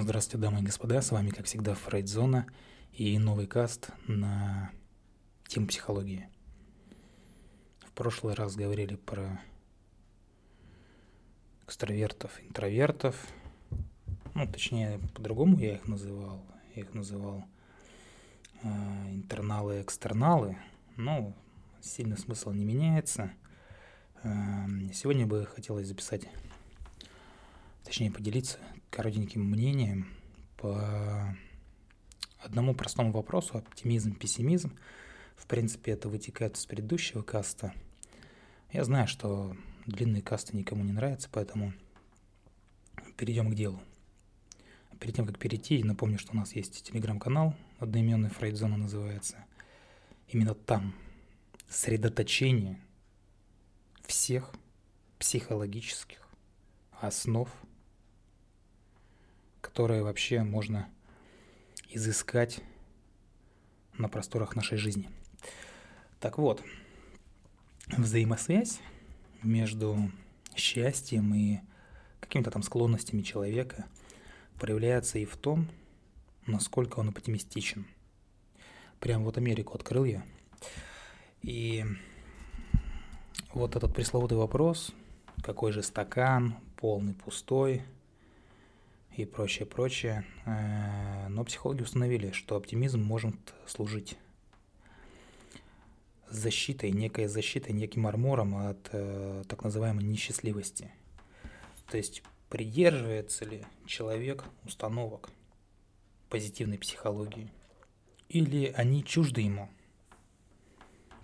Здравствуйте, 0.00 0.38
дамы 0.38 0.60
и 0.60 0.62
господа, 0.62 1.02
с 1.02 1.10
вами, 1.10 1.30
как 1.30 1.46
всегда, 1.46 1.74
Фрейдзона 1.74 2.46
и 2.92 3.18
новый 3.18 3.48
каст 3.48 3.90
на 4.06 4.70
тему 5.48 5.66
психологии. 5.66 6.28
В 7.80 7.90
прошлый 7.94 8.34
раз 8.34 8.54
говорили 8.54 8.94
про 8.94 9.40
экстравертов, 11.64 12.30
интровертов, 12.44 13.16
ну, 14.34 14.46
точнее, 14.46 15.00
по-другому 15.16 15.58
я 15.58 15.74
их 15.74 15.88
называл, 15.88 16.44
я 16.76 16.82
их 16.82 16.94
называл 16.94 17.44
э, 18.62 18.68
интерналы 19.10 19.78
и 19.78 19.82
экстерналы, 19.82 20.58
но 20.94 21.34
сильно 21.80 22.16
смысл 22.16 22.52
не 22.52 22.64
меняется. 22.64 23.32
Э, 24.22 24.28
сегодня 24.94 25.26
бы 25.26 25.44
хотелось 25.44 25.88
записать 25.88 26.28
точнее 27.82 28.12
поделиться 28.12 28.60
коротеньким 28.90 29.42
мнением 29.42 30.08
по 30.56 31.36
одному 32.38 32.74
простому 32.74 33.12
вопросу, 33.12 33.58
оптимизм, 33.58 34.14
пессимизм. 34.14 34.76
В 35.36 35.46
принципе, 35.46 35.92
это 35.92 36.08
вытекает 36.08 36.56
из 36.56 36.66
предыдущего 36.66 37.22
каста. 37.22 37.72
Я 38.72 38.84
знаю, 38.84 39.06
что 39.06 39.56
длинные 39.86 40.22
касты 40.22 40.56
никому 40.56 40.84
не 40.84 40.92
нравятся, 40.92 41.28
поэтому 41.30 41.72
перейдем 43.16 43.50
к 43.50 43.54
делу. 43.54 43.80
Перед 44.98 45.14
тем, 45.14 45.26
как 45.26 45.38
перейти, 45.38 45.82
напомню, 45.84 46.18
что 46.18 46.32
у 46.32 46.36
нас 46.36 46.56
есть 46.56 46.82
телеграм-канал, 46.82 47.54
одноименный 47.78 48.30
Фрейдзона 48.30 48.76
называется. 48.76 49.44
Именно 50.26 50.54
там 50.54 50.94
средоточение 51.68 52.80
всех 54.06 54.52
психологических 55.18 56.18
основ– 57.00 57.48
которое 59.68 60.02
вообще 60.02 60.42
можно 60.44 60.88
изыскать 61.90 62.60
на 63.98 64.08
просторах 64.08 64.56
нашей 64.56 64.78
жизни. 64.78 65.10
Так 66.20 66.38
вот, 66.38 66.62
взаимосвязь 67.88 68.80
между 69.42 70.10
счастьем 70.56 71.34
и 71.34 71.60
какими-то 72.18 72.50
там 72.50 72.62
склонностями 72.62 73.20
человека 73.20 73.84
проявляется 74.58 75.18
и 75.18 75.26
в 75.26 75.36
том, 75.36 75.68
насколько 76.46 77.00
он 77.00 77.10
оптимистичен. 77.10 77.86
Прям 79.00 79.22
вот 79.22 79.36
Америку 79.36 79.74
открыл 79.74 80.04
я. 80.04 80.24
И 81.42 81.84
вот 83.52 83.76
этот 83.76 83.92
пресловутый 83.92 84.38
вопрос, 84.38 84.94
какой 85.42 85.72
же 85.72 85.82
стакан, 85.82 86.56
полный, 86.74 87.12
пустой– 87.12 87.82
и 89.18 89.24
прочее, 89.24 89.66
прочее. 89.66 90.24
Э, 90.46 91.28
но 91.28 91.44
психологи 91.44 91.82
установили, 91.82 92.30
что 92.30 92.56
оптимизм 92.56 93.02
может 93.02 93.34
служить 93.66 94.16
защитой, 96.30 96.92
некой 96.92 97.26
защитой, 97.26 97.72
неким 97.72 98.06
армором 98.06 98.56
от 98.56 98.88
э, 98.92 99.42
так 99.48 99.64
называемой 99.64 100.04
несчастливости. 100.04 100.92
То 101.90 101.96
есть 101.96 102.22
придерживается 102.48 103.44
ли 103.44 103.64
человек 103.86 104.44
установок 104.64 105.30
позитивной 106.28 106.78
психологии, 106.78 107.50
или 108.28 108.72
они 108.76 109.02
чужды 109.04 109.40
ему? 109.40 109.68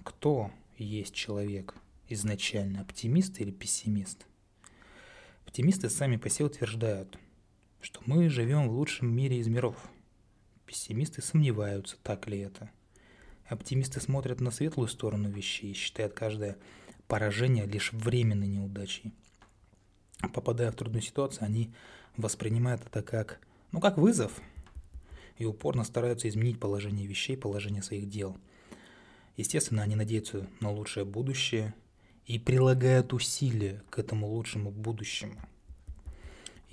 Кто 0.03 0.51
есть 0.79 1.15
человек 1.15 1.75
изначально, 2.09 2.81
оптимист 2.81 3.41
или 3.41 3.51
пессимист? 3.53 4.27
Оптимисты 5.47 5.91
сами 5.91 6.17
по 6.17 6.29
себе 6.29 6.47
утверждают, 6.47 7.19
что 7.85 8.01
мы 8.07 8.31
живем 8.31 8.69
в 8.69 8.73
лучшем 8.73 9.15
мире 9.15 9.39
из 9.39 9.47
миров. 9.47 9.77
Пессимисты 10.65 11.21
сомневаются, 11.21 11.99
так 12.03 12.27
ли 12.27 12.39
это. 12.39 12.71
Оптимисты 13.47 14.01
смотрят 14.01 14.41
на 14.41 14.51
светлую 14.51 14.89
сторону 14.89 15.29
вещей 15.29 15.73
и 15.73 15.75
считают 15.75 16.15
каждое 16.15 16.57
поражение 17.09 17.67
лишь 17.67 17.93
временной 17.93 18.49
неудачей. 18.49 19.13
Попадая 20.33 20.73
в 20.73 20.77
трудную 20.77 21.03
ситуацию, 21.03 21.45
они 21.45 21.75
воспринимают 22.17 22.87
это 22.87 23.03
как, 23.03 23.39
ну, 23.71 23.81
как 23.81 23.99
вызов 23.99 24.41
и 25.37 25.45
упорно 25.45 25.85
стараются 25.85 26.27
изменить 26.31 26.59
положение 26.59 27.07
вещей, 27.07 27.37
положение 27.37 27.83
своих 27.83 28.09
дел. 28.09 28.39
Естественно, 29.37 29.83
они 29.83 29.95
надеются 29.95 30.49
на 30.61 30.71
лучшее 30.71 31.05
будущее 31.05 31.75
и 32.25 32.39
прилагают 32.39 33.13
усилия 33.13 33.83
к 33.91 33.99
этому 33.99 34.27
лучшему 34.29 34.71
будущему– 34.71 35.39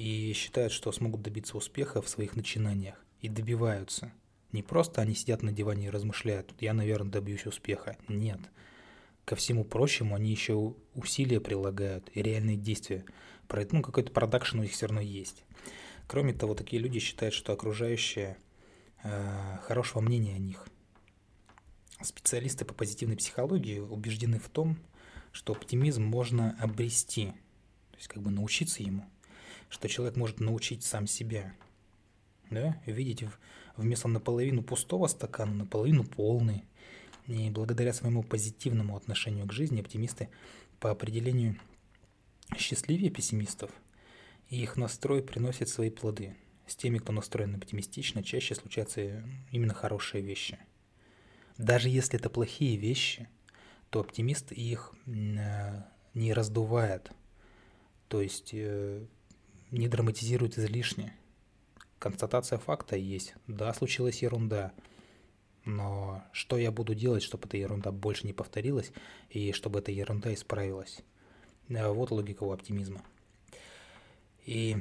и 0.02 0.34
считают, 0.34 0.74
что 0.74 0.92
смогут 0.92 1.22
добиться 1.22 1.56
успеха 1.56 2.02
в 2.02 2.10
своих 2.10 2.36
начинаниях. 2.36 2.96
И 3.20 3.30
добиваются. 3.30 4.12
Не 4.52 4.64
просто 4.64 5.00
они 5.00 5.14
сидят 5.14 5.44
на 5.44 5.52
диване 5.52 5.88
и 5.88 5.90
размышляют, 5.92 6.56
я, 6.60 6.74
наверное, 6.74 7.12
добьюсь 7.12 7.46
успеха. 7.46 7.96
Нет. 8.08 8.40
Ко 9.26 9.36
всему 9.36 9.64
прочему, 9.64 10.16
они 10.16 10.32
еще 10.32 10.74
усилия 10.96 11.40
прилагают 11.40 12.10
и 12.16 12.22
реальные 12.24 12.58
действия. 12.58 13.06
Ну, 13.72 13.82
какой-то 13.84 14.12
продакшн 14.12 14.60
у 14.60 14.64
них 14.64 14.72
все 14.72 14.88
равно 14.88 15.02
есть. 15.02 15.44
Кроме 16.08 16.34
того, 16.34 16.56
такие 16.56 16.82
люди 16.82 17.00
считают, 17.00 17.36
что 17.36 17.54
окружающие 17.54 18.38
э, 19.04 19.58
хорошего 19.62 20.02
мнения 20.02 20.36
о 20.36 20.40
них. 20.40 20.68
Специалисты 22.02 22.66
по 22.66 22.74
позитивной 22.74 23.18
психологии 23.18 23.78
убеждены 23.78 24.40
в 24.40 24.50
том, 24.50 24.78
что 25.32 25.54
оптимизм 25.54 26.04
можно 26.04 26.58
обрести, 26.60 27.28
то 27.92 27.98
есть 27.98 28.08
как 28.08 28.24
бы 28.24 28.32
научиться 28.32 28.82
ему– 28.82 29.06
что 29.72 29.88
человек 29.88 30.18
может 30.18 30.40
научить 30.40 30.84
сам 30.84 31.08
себя. 31.08 31.56
Да? 32.52 32.80
Видеть 32.86 33.24
вместо 33.78 34.10
наполовину 34.10 34.62
пустого 34.62 35.08
стакана 35.08 35.54
наполовину 35.56 36.04
полный. 36.04 36.66
И 37.26 37.50
благодаря 37.50 37.94
своему 37.94 38.22
позитивному 38.22 38.98
отношению 38.98 39.48
к 39.48 39.54
жизни 39.54 39.80
оптимисты 39.80 40.30
по 40.80 40.92
определению 40.92 41.58
счастливее 42.58 43.10
пессимистов, 43.10 43.72
и 44.50 44.62
их 44.62 44.76
настрой 44.76 45.24
приносит 45.24 45.70
свои 45.70 45.90
плоды. 45.90 46.36
С 46.68 46.76
теми, 46.76 46.98
кто 46.98 47.14
настроен 47.14 47.56
оптимистично, 47.56 48.24
чаще 48.24 48.56
случаются 48.56 49.24
именно 49.52 49.74
хорошие 49.74 50.22
вещи. 50.22 50.60
Даже 51.58 51.88
если 51.88 52.20
это 52.20 52.30
плохие 52.30 52.76
вещи, 52.76 53.30
то 53.90 54.02
оптимист 54.02 54.52
их 54.52 54.94
э, 55.06 55.84
не 56.14 56.34
раздувает. 56.34 57.12
То 58.10 58.22
есть 58.22 58.50
э, 58.54 59.06
не 59.72 59.88
драматизирует 59.88 60.58
излишне. 60.58 61.16
Констатация 61.98 62.58
факта 62.58 62.96
есть. 62.96 63.34
Да, 63.48 63.74
случилась 63.74 64.22
ерунда. 64.22 64.74
Но 65.64 66.24
что 66.32 66.58
я 66.58 66.72
буду 66.72 66.96
делать, 66.96 67.24
чтобы 67.24 67.48
эта 67.48 67.58
ерунда 67.58 67.92
больше 67.92 68.26
не 68.26 68.34
повторилась 68.34 68.92
и 69.30 69.52
чтобы 69.52 69.80
эта 69.80 69.92
ерунда 69.92 70.34
исправилась? 70.34 71.00
Э, 71.70 71.90
вот 71.92 72.12
логика 72.12 72.44
у 72.44 72.52
оптимизма. 72.52 73.02
И 74.46 74.78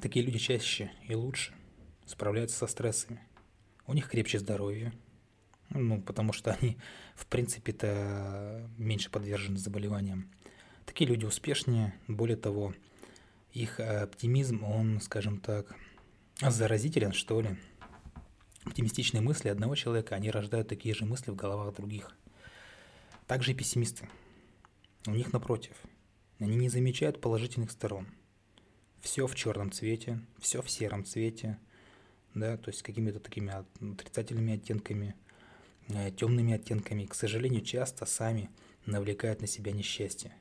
такие 0.00 0.24
люди 0.24 0.38
чаще 0.38 0.92
и 1.08 1.14
лучше 1.14 1.52
справляются 2.06 2.58
со 2.58 2.66
стрессами. 2.66 3.20
У 3.86 3.92
них 3.92 4.08
крепче 4.08 4.38
здоровье, 4.38 4.92
ну, 5.70 6.00
потому 6.00 6.32
что 6.32 6.52
они, 6.52 6.78
в 7.16 7.26
принципе-то, 7.26 8.70
меньше 8.78 9.10
подвержены 9.10 9.58
заболеваниям. 9.58 10.30
Такие 10.86 11.08
люди 11.08 11.24
успешнее, 11.24 11.94
более 12.06 12.36
того, 12.36 12.72
их 13.52 13.80
э, 13.80 14.02
оптимизм, 14.02 14.64
он, 14.64 15.00
скажем 15.00 15.40
так, 15.40 15.74
заразителен, 16.40 17.12
что 17.12 17.40
ли. 17.40 17.56
Оптимистичные 18.64 19.20
мысли 19.20 19.48
одного 19.48 19.74
человека, 19.74 20.14
они 20.14 20.30
рождают 20.30 20.68
такие 20.68 20.94
же 20.94 21.04
мысли 21.04 21.30
в 21.30 21.36
головах 21.36 21.74
других. 21.74 22.14
Также 23.26 23.52
и 23.52 23.54
пессимисты. 23.54 24.08
У 25.06 25.12
них 25.12 25.32
напротив. 25.32 25.74
Они 26.38 26.56
не 26.56 26.68
замечают 26.68 27.20
положительных 27.20 27.70
сторон. 27.70 28.06
Все 29.00 29.26
в 29.26 29.34
черном 29.34 29.72
цвете, 29.72 30.20
все 30.38 30.60
в 30.62 30.70
сером 30.70 31.04
цвете, 31.04 31.58
да, 32.34 32.56
то 32.56 32.70
есть 32.70 32.82
какими-то 32.82 33.18
такими 33.18 33.52
отрицательными 33.92 34.54
оттенками, 34.54 35.14
э, 35.88 36.10
темными 36.12 36.54
оттенками. 36.54 37.06
К 37.06 37.14
сожалению, 37.14 37.62
часто 37.62 38.04
сами 38.04 38.50
навлекают 38.84 39.40
на 39.40 39.46
себя 39.46 39.72
несчастье. 39.72 40.34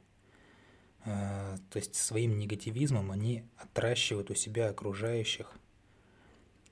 Э, 1.06 1.58
то 1.70 1.78
есть 1.78 1.96
своим 1.96 2.38
негативизмом 2.38 3.12
они 3.12 3.44
отращивают 3.58 4.30
у 4.32 4.36
себя 4.36 4.70
окружающих, 4.70 5.52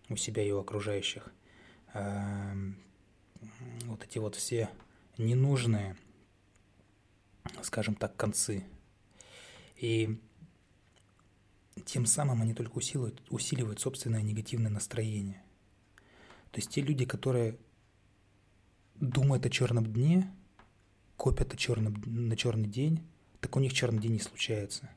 у 0.09 0.15
себя 0.15 0.43
и 0.43 0.51
у 0.51 0.59
окружающих 0.59 1.31
эм, 1.93 2.77
вот 3.85 4.03
эти 4.03 4.19
вот 4.19 4.35
все 4.35 4.69
ненужные, 5.17 5.95
скажем 7.61 7.95
так, 7.95 8.15
концы. 8.15 8.65
И 9.77 10.19
тем 11.85 12.05
самым 12.05 12.41
они 12.41 12.53
только 12.53 12.77
усиливают, 12.77 13.21
усиливают 13.29 13.79
собственное 13.79 14.21
негативное 14.21 14.71
настроение. 14.71 15.41
То 16.51 16.59
есть 16.59 16.69
те 16.71 16.81
люди, 16.81 17.05
которые 17.05 17.57
думают 18.95 19.45
о 19.45 19.49
черном 19.49 19.85
дне, 19.85 20.33
копят 21.15 21.53
о 21.53 21.57
черном, 21.57 22.01
на 22.05 22.35
черный 22.35 22.67
день, 22.67 23.07
так 23.47 23.55
у 23.55 23.61
них 23.61 23.71
черный 23.71 24.01
день 24.01 24.11
не 24.11 24.19
случается. 24.19 24.89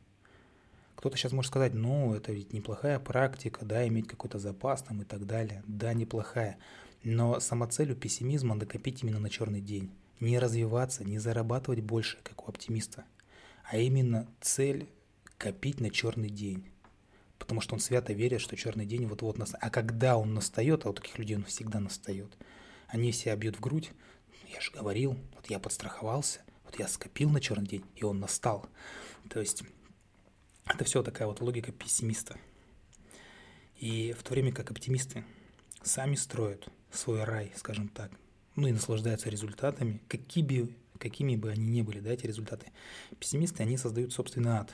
Кто-то 0.96 1.16
сейчас 1.16 1.30
может 1.30 1.50
сказать, 1.50 1.72
ну, 1.72 2.14
это 2.14 2.32
ведь 2.32 2.52
неплохая 2.52 2.98
практика, 2.98 3.64
да, 3.64 3.86
иметь 3.86 4.08
какой-то 4.08 4.40
запас 4.40 4.82
там 4.82 5.02
и 5.02 5.04
так 5.04 5.24
далее. 5.24 5.62
Да, 5.68 5.94
неплохая. 5.94 6.58
Но 7.04 7.38
сама 7.38 7.68
цель 7.68 7.92
у 7.92 7.94
пессимизма 7.94 8.56
накопить 8.56 9.04
именно 9.04 9.20
на 9.20 9.30
черный 9.30 9.60
день. 9.60 9.92
Не 10.18 10.40
развиваться, 10.40 11.04
не 11.04 11.20
зарабатывать 11.20 11.80
больше, 11.80 12.18
как 12.24 12.42
у 12.42 12.50
оптимиста. 12.50 13.04
А 13.62 13.76
именно 13.76 14.26
цель 14.40 14.88
копить 15.38 15.80
на 15.80 15.90
черный 15.90 16.28
день. 16.28 16.64
Потому 17.38 17.60
что 17.60 17.74
он 17.74 17.80
свято 17.80 18.12
верит, 18.12 18.40
что 18.40 18.56
черный 18.56 18.84
день 18.84 19.06
вот-вот 19.06 19.38
настает. 19.38 19.62
А 19.62 19.70
когда 19.70 20.16
он 20.16 20.34
настает, 20.34 20.86
а 20.86 20.90
у 20.90 20.92
таких 20.92 21.20
людей 21.20 21.36
он 21.36 21.44
всегда 21.44 21.78
настает, 21.78 22.36
они 22.88 23.12
все 23.12 23.36
бьют 23.36 23.58
в 23.58 23.60
грудь. 23.60 23.92
Я 24.52 24.60
же 24.60 24.72
говорил, 24.72 25.16
вот 25.36 25.48
я 25.48 25.60
подстраховался, 25.60 26.40
вот 26.70 26.78
я 26.78 26.86
скопил 26.86 27.30
на 27.30 27.40
черный 27.40 27.66
день, 27.66 27.84
и 27.96 28.04
он 28.04 28.20
настал. 28.20 28.68
То 29.28 29.40
есть 29.40 29.64
это 30.66 30.84
все 30.84 31.02
такая 31.02 31.26
вот 31.26 31.40
логика 31.40 31.72
пессимиста. 31.72 32.38
И 33.78 34.14
в 34.16 34.22
то 34.22 34.32
время 34.32 34.52
как 34.52 34.70
оптимисты 34.70 35.24
сами 35.82 36.14
строят 36.14 36.68
свой 36.92 37.24
рай, 37.24 37.52
скажем 37.56 37.88
так, 37.88 38.12
ну 38.54 38.68
и 38.68 38.72
наслаждаются 38.72 39.30
результатами, 39.30 40.00
какие 40.06 40.44
бы, 40.44 40.72
какими 40.98 41.34
бы 41.34 41.50
они 41.50 41.66
ни 41.66 41.82
были, 41.82 41.98
да, 41.98 42.10
эти 42.10 42.26
результаты. 42.26 42.66
Пессимисты, 43.18 43.62
они 43.62 43.76
создают 43.76 44.12
собственный 44.12 44.50
ад, 44.50 44.72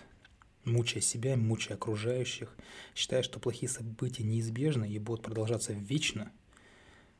мучая 0.64 1.00
себя, 1.00 1.36
мучая 1.36 1.78
окружающих, 1.78 2.54
считая, 2.94 3.22
что 3.22 3.38
плохие 3.38 3.70
события 3.70 4.24
неизбежны 4.24 4.90
и 4.90 4.98
будут 4.98 5.22
продолжаться 5.22 5.72
вечно, 5.72 6.30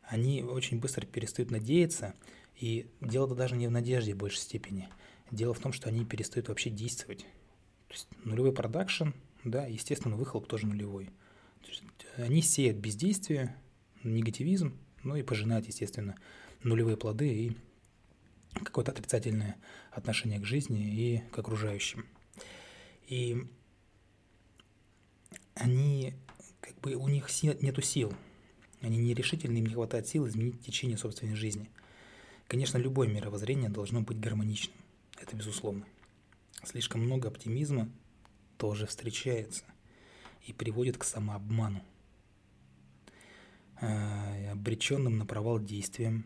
они 0.02 0.42
очень 0.42 0.80
быстро 0.80 1.06
перестают 1.06 1.50
надеяться, 1.50 2.14
и 2.58 2.90
дело-то 3.00 3.34
даже 3.34 3.56
не 3.56 3.68
в 3.68 3.70
надежде 3.70 4.14
в 4.14 4.18
большей 4.18 4.40
степени. 4.40 4.88
Дело 5.30 5.54
в 5.54 5.58
том, 5.58 5.72
что 5.72 5.88
они 5.88 6.04
перестают 6.04 6.48
вообще 6.48 6.70
действовать. 6.70 7.26
То 7.88 7.94
есть 7.94 8.08
нулевой 8.24 8.52
продакшн, 8.52 9.10
да, 9.44 9.66
естественно, 9.66 10.16
выхлоп 10.16 10.46
тоже 10.46 10.66
нулевой. 10.66 11.06
То 11.62 11.68
есть 11.68 11.82
они 12.16 12.42
сеют 12.42 12.76
бездействие, 12.76 13.56
негативизм, 14.02 14.78
ну 15.02 15.16
и 15.16 15.22
пожинают, 15.22 15.66
естественно, 15.66 16.16
нулевые 16.62 16.96
плоды 16.96 17.28
и 17.28 17.56
какое-то 18.64 18.92
отрицательное 18.92 19.56
отношение 19.90 20.40
к 20.40 20.44
жизни 20.44 20.82
и 20.82 21.22
к 21.30 21.38
окружающим. 21.38 22.06
И 23.06 23.46
они, 25.54 26.14
как 26.60 26.78
бы, 26.80 26.94
у 26.94 27.08
них 27.08 27.28
нету 27.42 27.82
сил, 27.82 28.14
они 28.80 28.98
нерешительны, 28.98 29.58
им 29.58 29.66
не 29.66 29.74
хватает 29.74 30.06
сил 30.06 30.26
изменить 30.26 30.60
течение 30.60 30.98
собственной 30.98 31.34
жизни. 31.34 31.70
Конечно, 32.48 32.78
любое 32.78 33.08
мировоззрение 33.08 33.68
должно 33.68 34.02
быть 34.02 34.20
гармоничным, 34.20 34.76
это 35.20 35.34
безусловно. 35.34 35.84
Слишком 36.64 37.00
много 37.00 37.28
оптимизма 37.28 37.90
тоже 38.56 38.86
встречается 38.86 39.64
и 40.46 40.52
приводит 40.52 40.96
к 40.96 41.04
самообману, 41.04 41.82
э, 43.80 44.50
обреченным 44.52 45.18
на 45.18 45.26
провал 45.26 45.58
действиям. 45.58 46.24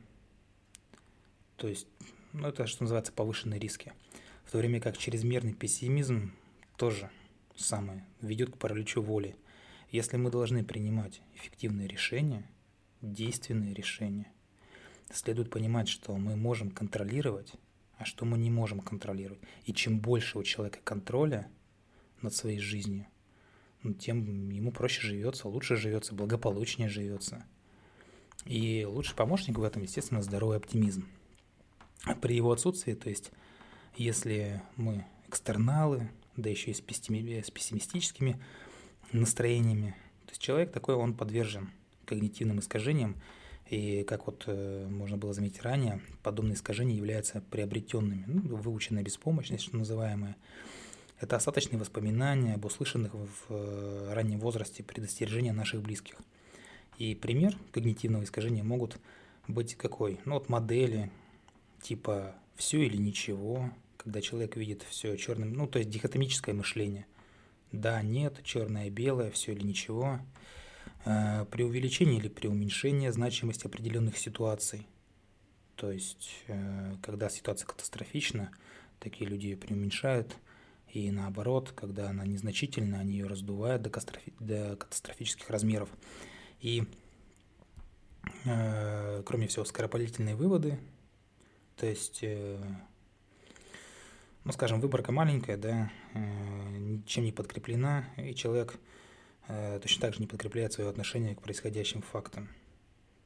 То 1.57 1.69
есть, 1.69 1.87
ну 2.33 2.49
это 2.49 2.67
что 2.67 2.85
называется 2.85 3.13
повышенные 3.13 3.59
риски. 3.59 3.93
В 4.45 4.51
то 4.51 4.59
время 4.59 4.81
как 4.81 4.99
чрезмерный 4.99 5.55
пессимизм 5.55 6.33
тоже 6.77 7.11
самое, 7.57 8.07
ведет 8.21 8.51
к 8.51 8.59
параличу 8.59 9.03
воли. 9.03 9.37
Если 9.91 10.17
мы 10.17 10.31
должны 10.31 10.65
принимать 10.65 11.23
эффективные 11.35 11.89
решения, 11.89 12.49
действенные 13.01 13.75
решения, 13.75 14.31
следует 15.13 15.51
понимать, 15.51 15.89
что 15.89 16.17
мы 16.17 16.37
можем 16.37 16.71
контролировать, 16.71 17.53
а 17.97 18.05
что 18.05 18.25
мы 18.25 18.39
не 18.39 18.51
можем 18.51 18.81
контролировать. 18.81 19.41
И 19.65 19.73
чем 19.73 20.01
больше 20.01 20.39
у 20.39 20.43
человека 20.43 20.79
контроля 20.83 21.51
над 22.23 22.35
своей 22.35 22.59
жизнью, 22.59 23.07
ну, 23.83 23.95
тем 23.95 24.51
ему 24.51 24.73
проще 24.73 25.03
живется, 25.03 25.49
лучше 25.49 25.77
живется, 25.77 26.15
благополучнее 26.15 26.89
живется. 26.89 27.45
И 28.45 28.87
лучший 28.89 29.17
помощник 29.17 29.59
в 29.59 29.63
этом, 29.63 29.83
естественно, 29.83 30.23
здоровый 30.23 30.57
оптимизм. 30.57 31.07
При 32.23 32.37
его 32.37 32.53
отсутствии, 32.53 32.95
то 32.95 33.11
есть 33.11 33.31
если 33.97 34.63
мы 34.77 35.05
экстерналы, 35.29 36.11
да 36.37 36.49
еще 36.49 36.71
и 36.71 36.75
с, 36.75 36.81
пессимистическими 36.81 38.41
настроениями. 39.13 39.95
То 40.25 40.31
есть 40.31 40.41
человек 40.41 40.73
такой, 40.73 40.95
он 40.95 41.15
подвержен 41.15 41.71
когнитивным 42.05 42.61
искажениям, 42.61 43.17
и 43.71 44.03
как 44.03 44.27
вот 44.27 44.45
э, 44.49 44.87
можно 44.91 45.17
было 45.17 45.33
заметить 45.33 45.63
ранее, 45.63 46.01
подобные 46.25 46.55
искажения 46.55 46.97
являются 46.97 47.41
приобретенными, 47.51 48.25
ну, 48.27 48.57
выученная 48.57 49.05
беспомощность, 49.05 49.63
что 49.63 49.77
называемая. 49.77 50.37
Это 51.21 51.37
остаточные 51.37 51.79
воспоминания 51.79 52.55
об 52.55 52.65
услышанных 52.65 53.15
в 53.15 53.31
э, 53.49 54.13
раннем 54.13 54.41
возрасте 54.41 54.83
предостережения 54.83 55.53
наших 55.53 55.83
близких. 55.83 56.17
И 56.99 57.15
пример 57.15 57.57
когнитивного 57.71 58.25
искажения 58.25 58.65
могут 58.65 58.99
быть 59.47 59.77
какой? 59.77 60.19
Ну 60.25 60.35
вот 60.35 60.49
модели 60.49 61.09
типа 61.81 62.35
«все 62.57 62.83
или 62.83 62.97
ничего», 62.97 63.71
когда 63.99 64.21
человек 64.21 64.57
видит 64.57 64.83
все 64.83 65.17
черным, 65.17 65.53
ну, 65.53 65.69
то 65.69 65.79
есть 65.79 65.91
дихотомическое 65.91 66.55
мышление. 66.55 67.07
Да, 67.71 68.03
нет, 68.03 68.41
черное, 68.43 68.91
белое, 68.91 69.31
все 69.31 69.53
или 69.53 69.65
ничего. 69.65 70.19
Э, 71.05 71.47
при 71.51 71.63
увеличении 71.63 72.19
или 72.19 72.29
при 72.29 72.49
уменьшении 72.49 73.09
значимости 73.09 73.67
определенных 73.67 74.19
ситуаций. 74.19 74.87
То 75.77 75.91
есть, 75.91 76.31
э, 76.47 76.95
когда 77.03 77.31
ситуация 77.31 77.67
катастрофична, 77.67 78.51
такие 78.99 79.29
люди 79.29 79.47
ее 79.47 79.57
преуменьшают, 79.57 80.37
и 80.93 81.11
наоборот, 81.11 81.73
когда 81.75 82.11
она 82.11 82.27
незначительна, 82.27 83.01
они 83.01 83.15
ее 83.15 83.27
раздувают 83.27 83.83
до, 83.83 83.91
катастрофи- 83.91 84.35
до 84.41 84.77
катастрофических 84.77 85.49
размеров. 85.49 85.89
И, 86.61 86.85
э, 88.45 89.23
кроме 89.25 89.47
всего, 89.47 89.65
скоропалительные 89.65 90.37
выводы, 90.37 90.79
то 91.77 91.87
есть 91.87 92.23
ну, 94.45 94.53
скажем, 94.53 94.81
выборка 94.81 95.13
маленькая, 95.13 95.57
да, 95.57 95.91
э, 96.15 96.77
ничем 96.79 97.25
не 97.25 97.33
подкреплена, 97.33 98.07
и 98.17 98.35
человек 98.35 98.75
э, 98.75 98.79
точно 99.83 100.01
так 100.01 100.15
же 100.15 100.21
не 100.21 100.27
подкрепляет 100.27 100.73
свое 100.73 100.91
отношение 100.91 101.35
к 101.35 101.43
происходящим 101.43 102.03
фактам. 102.03 102.49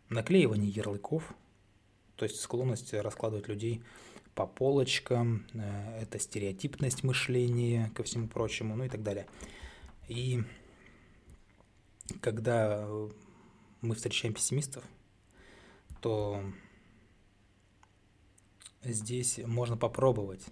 Наклеивание 0.08 0.70
ярлыков, 0.70 1.34
то 2.16 2.24
есть 2.24 2.40
склонность 2.40 2.94
раскладывать 2.94 3.48
людей 3.48 3.82
по 4.34 4.46
полочкам, 4.46 5.46
э, 5.54 6.00
это 6.02 6.18
стереотипность 6.18 7.04
мышления, 7.04 7.90
ко 7.94 8.02
всему 8.02 8.28
прочему, 8.28 8.76
ну 8.76 8.84
и 8.84 8.88
так 8.88 9.02
далее. 9.02 9.26
И 10.08 10.42
когда 12.20 12.86
мы 13.80 13.94
встречаем 13.94 14.34
пессимистов, 14.34 14.84
то 16.00 16.42
здесь 18.82 19.38
можно 19.44 19.76
попробовать 19.76 20.44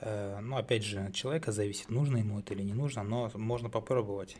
Э, 0.00 0.40
ну, 0.40 0.56
опять 0.56 0.82
же, 0.82 1.00
от 1.00 1.14
человека 1.14 1.52
зависит, 1.52 1.90
нужно 1.90 2.18
ему 2.18 2.40
это 2.40 2.54
или 2.54 2.62
не 2.62 2.72
нужно, 2.72 3.02
но 3.02 3.30
можно 3.34 3.68
попробовать 3.68 4.36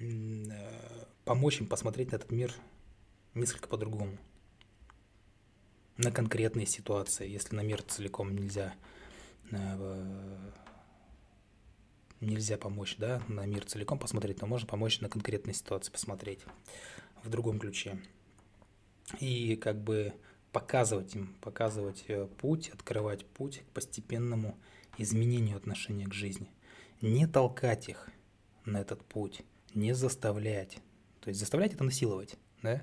э, 0.00 1.04
помочь 1.24 1.60
им 1.60 1.68
посмотреть 1.68 2.10
на 2.12 2.16
этот 2.16 2.32
мир 2.32 2.52
несколько 3.34 3.68
по-другому. 3.68 4.18
На 5.96 6.10
конкретные 6.10 6.66
ситуации, 6.66 7.28
если 7.28 7.54
на 7.54 7.60
мир 7.60 7.82
целиком 7.82 8.34
нельзя 8.34 8.74
э, 9.50 10.50
нельзя 12.20 12.58
помочь, 12.58 12.96
да, 12.98 13.22
на 13.28 13.46
мир 13.46 13.64
целиком 13.64 13.98
посмотреть, 13.98 14.40
но 14.40 14.48
можно 14.48 14.66
помочь 14.66 15.00
на 15.00 15.08
конкретные 15.08 15.54
ситуации 15.54 15.92
посмотреть 15.92 16.40
в 17.22 17.30
другом 17.30 17.60
ключе. 17.60 18.00
И 19.20 19.56
как 19.56 19.80
бы 19.82 20.12
показывать 20.52 21.14
им, 21.14 21.34
показывать 21.40 22.04
э, 22.08 22.26
путь, 22.38 22.70
открывать 22.70 23.26
путь 23.26 23.60
к 23.60 23.72
постепенному 23.72 24.58
изменению 24.96 25.56
отношения 25.56 26.06
к 26.06 26.14
жизни. 26.14 26.50
Не 27.00 27.26
толкать 27.26 27.88
их 27.88 28.08
на 28.64 28.78
этот 28.80 29.04
путь, 29.04 29.42
не 29.74 29.94
заставлять. 29.94 30.78
То 31.20 31.28
есть 31.28 31.40
заставлять 31.40 31.74
это 31.74 31.84
насиловать, 31.84 32.36
да? 32.62 32.82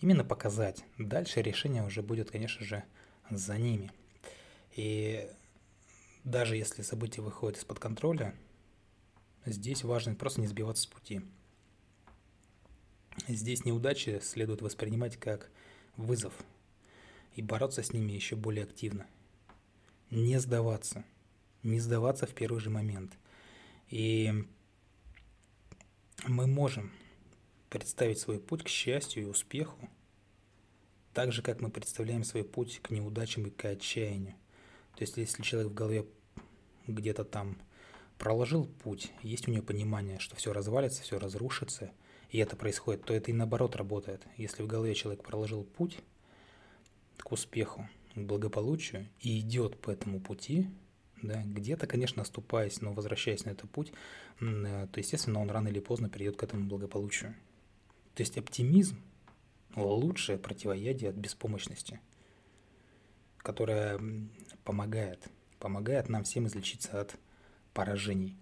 Именно 0.00 0.24
показать. 0.24 0.84
Дальше 0.98 1.42
решение 1.42 1.84
уже 1.84 2.02
будет, 2.02 2.30
конечно 2.30 2.64
же, 2.64 2.84
за 3.30 3.56
ними. 3.56 3.92
И 4.74 5.28
даже 6.24 6.56
если 6.56 6.82
события 6.82 7.22
выходят 7.22 7.58
из-под 7.58 7.78
контроля, 7.78 8.34
здесь 9.46 9.84
важно 9.84 10.14
просто 10.14 10.40
не 10.40 10.46
сбиваться 10.46 10.82
с 10.82 10.86
пути. 10.86 11.22
Здесь 13.26 13.64
неудачи 13.64 14.20
следует 14.22 14.60
воспринимать 14.60 15.16
как 15.16 15.50
вызов, 15.96 16.34
и 17.36 17.42
бороться 17.42 17.82
с 17.82 17.92
ними 17.92 18.12
еще 18.12 18.34
более 18.34 18.64
активно. 18.64 19.06
Не 20.10 20.40
сдаваться. 20.40 21.04
Не 21.62 21.78
сдаваться 21.78 22.26
в 22.26 22.34
первый 22.34 22.60
же 22.60 22.70
момент. 22.70 23.12
И 23.90 24.32
мы 26.26 26.46
можем 26.46 26.90
представить 27.68 28.18
свой 28.18 28.40
путь 28.40 28.64
к 28.64 28.68
счастью 28.68 29.24
и 29.24 29.26
успеху, 29.26 29.88
так 31.12 31.30
же, 31.30 31.42
как 31.42 31.60
мы 31.60 31.70
представляем 31.70 32.24
свой 32.24 32.42
путь 32.42 32.80
к 32.82 32.90
неудачам 32.90 33.46
и 33.46 33.50
к 33.50 33.64
отчаянию. 33.66 34.34
То 34.96 35.02
есть, 35.02 35.16
если 35.18 35.42
человек 35.42 35.72
в 35.72 35.74
голове 35.74 36.06
где-то 36.86 37.24
там 37.24 37.58
проложил 38.16 38.66
путь, 38.66 39.12
есть 39.22 39.46
у 39.46 39.50
нее 39.50 39.62
понимание, 39.62 40.18
что 40.18 40.36
все 40.36 40.52
развалится, 40.52 41.02
все 41.02 41.18
разрушится, 41.18 41.92
и 42.30 42.38
это 42.38 42.56
происходит, 42.56 43.04
то 43.04 43.12
это 43.12 43.30
и 43.30 43.34
наоборот 43.34 43.76
работает. 43.76 44.26
Если 44.36 44.62
в 44.62 44.66
голове 44.66 44.94
человек 44.94 45.22
проложил 45.22 45.64
путь 45.64 45.98
к 47.26 47.32
успеху, 47.32 47.88
к 48.14 48.18
благополучию 48.20 49.08
и 49.18 49.40
идет 49.40 49.80
по 49.80 49.90
этому 49.90 50.20
пути, 50.20 50.70
да, 51.20 51.42
где-то, 51.44 51.88
конечно, 51.88 52.22
оступаясь, 52.22 52.80
но 52.80 52.92
возвращаясь 52.92 53.44
на 53.44 53.50
этот 53.50 53.68
путь, 53.68 53.92
э, 54.40 54.86
то, 54.92 55.00
естественно, 55.00 55.40
он 55.40 55.50
рано 55.50 55.66
или 55.66 55.80
поздно 55.80 56.08
придет 56.08 56.36
к 56.36 56.44
этому 56.44 56.66
благополучию. 56.66 57.34
То 58.14 58.22
есть 58.22 58.38
оптимизм– 58.38 59.00
лучшее 59.74 60.38
противоядие 60.38 61.10
от 61.10 61.16
беспомощности, 61.16 61.98
которое 63.38 64.00
помогает, 64.62 65.26
помогает 65.58 66.08
нам 66.08 66.22
всем 66.22 66.46
излечиться 66.46 67.00
от 67.00 67.16
поражений. 67.74 68.36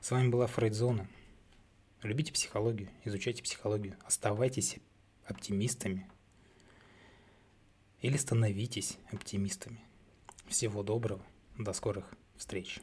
С 0.00 0.10
вами 0.10 0.30
была 0.30 0.46
Фрейдзона. 0.46 1.08
Любите 2.02 2.32
психологию, 2.32 2.88
изучайте 3.04 3.42
психологию, 3.42 3.98
оставайтесь 4.02 4.78
оптимистами 5.26 6.08
или 8.04 8.18
становитесь 8.18 8.98
оптимистами. 9.10 9.82
Всего 10.46 10.82
доброго, 10.82 11.24
до 11.56 11.72
скорых 11.72 12.12
встреч. 12.36 12.80